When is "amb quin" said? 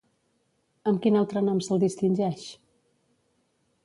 0.91-1.19